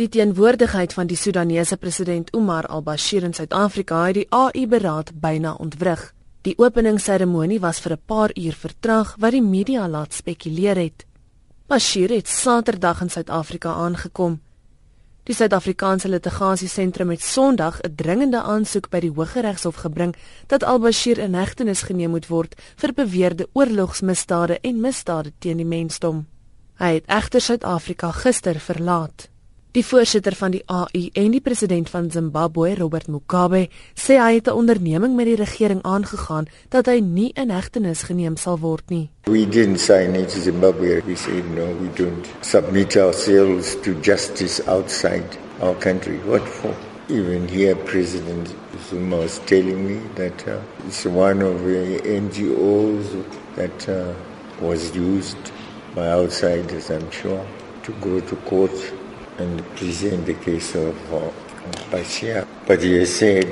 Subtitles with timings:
[0.00, 6.04] Die teenwoordigheid van die Sudanese president Omar al-Bashir in Suid-Afrika het die AU-beraad byna ontwrig.
[6.48, 11.04] Die openingsseremonie was vir 'n paar uur vertraag wat die media laat spekuleer het.
[11.66, 14.40] Bashir het Saterdag in Suid-Afrika aangekom.
[15.24, 21.34] Die Suid-Afrikaanse Litigasiesentrum het Sondag 'n dringende aansoek by die Hooggeregshof gebring dat al-Bashir in
[21.34, 26.26] hegtenis geneem moet word vir beweerde oorlogsmisdade en misdade teen die mensdom.
[26.74, 29.28] Hy het egter Suid-Afrika gister verlaat.
[29.70, 34.48] Die voorsitter van die AU en die president van Zimbabwe, Robert Mugabe, sê hy het
[34.48, 39.10] 'n onderneming met die regering aangegaan dat hy nie in hegtenis geneem sal word nie.
[39.26, 41.02] We didn't sign it to Zimbabwe.
[41.06, 46.18] We said no, we don't submit ourselves to justice outside our country.
[46.26, 46.74] What for?
[47.08, 48.54] Even here, President
[48.88, 50.58] Zuma was telling me that uh,
[50.88, 54.12] it's one of the NGOs that uh,
[54.60, 55.52] was used
[55.94, 57.46] by outsiders, I'm sure,
[57.84, 58.92] to go to court
[59.40, 61.30] and present the case of uh.
[62.66, 63.48] But he said,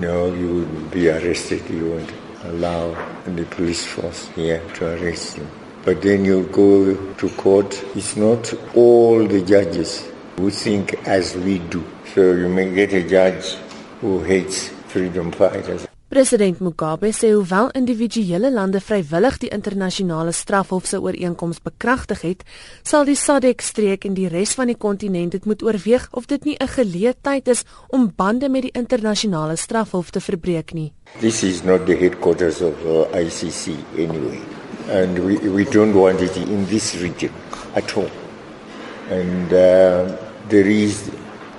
[0.00, 1.68] no, you will be arrested.
[1.70, 2.12] You won't
[2.44, 2.94] allow
[3.24, 5.46] the police force here to arrest you.
[5.84, 7.82] But then you go to court.
[7.94, 11.84] It's not all the judges who think as we do.
[12.14, 13.54] So you may get a judge
[14.00, 15.86] who hates freedom fighters.
[16.12, 22.42] President Mugabe sê hoewel individuele lande vrywillig die internasionale strafhof se ooreenkoms bekragtig het,
[22.84, 26.56] sal die SADC-streek en die res van die kontinent dit moet oorweeg of dit nie
[26.60, 30.92] 'n geleentheid is om bande met die internasionale strafhof te verbreek nie.
[31.20, 34.40] This is not the headquarters of uh, ICC anyway.
[34.90, 37.32] And we we don't want it in this region
[37.74, 38.10] at all.
[39.08, 40.12] And uh,
[40.48, 41.08] there is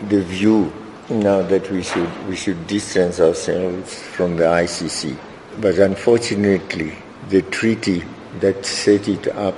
[0.10, 5.18] the view now that we should we should distance ourselves from the ICC.
[5.60, 6.94] But unfortunately,
[7.30, 8.04] the treaty
[8.40, 9.58] that set it up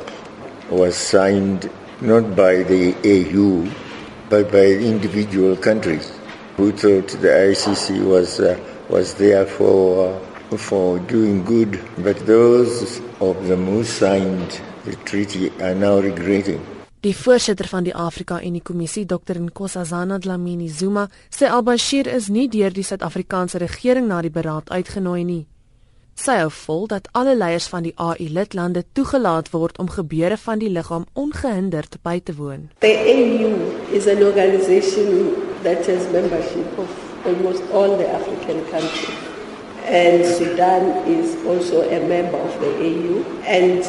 [0.69, 1.69] was signed
[2.01, 3.71] not by the AU,
[4.29, 6.11] but by individual countries
[6.57, 8.59] who thought the ICC was uh,
[8.89, 10.19] was there for
[10.51, 11.79] uh, for doing good.
[11.99, 16.65] But those of them who signed the treaty are now regretting
[17.05, 22.47] Die voorsitter van die Afrika Unie Kommissie, Dr Nkosazana Dlamini Zuma, sê al-Bashir is nie
[22.49, 25.43] deur die Suid-Afrikaanse regering na die beraad uitgenooi nie.
[26.17, 30.71] Sy hou vol dat alle leiers van die AU-lidlande toegelaat word om gebeure van die
[30.73, 32.71] liggaam ongehinderd by te woon.
[32.81, 33.53] The AU
[33.93, 35.29] is an organization
[35.61, 36.89] that has membership of
[37.29, 39.21] almost all the African countries.
[39.85, 43.85] And Sudan is also a member of the AU and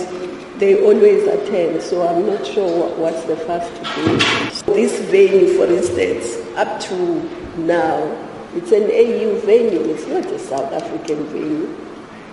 [0.58, 4.72] they always attend, so I'm not sure what's the first to do.
[4.74, 6.96] This venue, for instance, up to
[7.58, 8.00] now,
[8.54, 11.76] it's an AU venue, it's not a South African venue.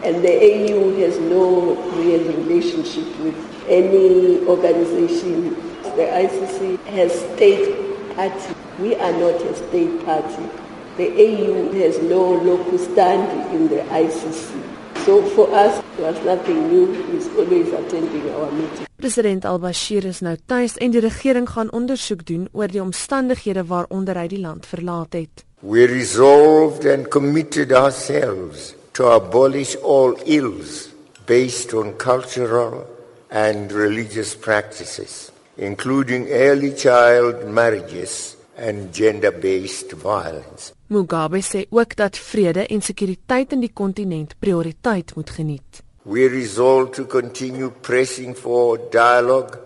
[0.04, 3.36] And the AU has no real relationship with
[3.68, 5.56] any organization.
[5.96, 8.56] The ICC has state party.
[8.80, 10.50] We are not a state party.
[10.98, 14.73] The AU has no local stand in the ICC.
[15.06, 16.88] So for us, there's nothing new.
[17.12, 18.88] He's always attending our meetings.
[18.98, 24.16] President al-Bashir is nou tuis en die regering gaan ondersoek doen oor die omstandighede waaronder
[24.16, 25.44] hy die land verlaat het.
[25.60, 30.94] We resolved and committed ourselves to abolish all ills
[31.28, 32.86] based on cultural
[33.28, 40.74] and religious practices, including early child marriages and gender-based violence.
[40.88, 45.82] Mugabe sê ook dat vrede en sekuriteit in die kontinent prioriteit moet geniet.
[46.04, 49.58] We resolve to continue pressing for dialogue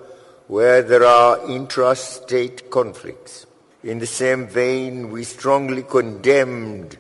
[0.48, 3.46] where there are intrastate conflicts.
[3.84, 6.98] In the same vein, we strongly condemned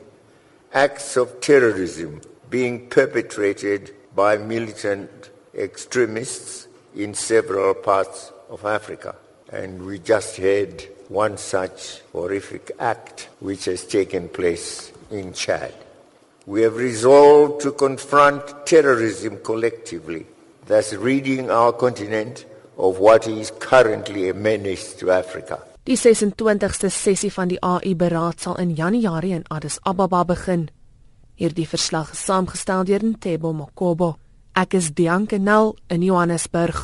[0.74, 5.10] acts of terrorism being perpetrated by militant
[5.54, 9.16] extremists in several parts of Africa.
[9.52, 15.74] And we just heard one such horrific act which has taken place in Chad.
[16.46, 20.26] We have resolved to confront terrorism collectively,
[20.66, 22.46] thus ridding our continent
[22.78, 25.60] of what is currently a menace to Africa.
[25.88, 30.68] Die 26ste sessie van die AU-beraad sal in Januarie in Addis Ababa begin.
[31.40, 34.18] Hierdie verslag is saamgestel deur Ntebo Mokobo.
[34.56, 36.80] Ek is Dianke Nel in Johannesburg.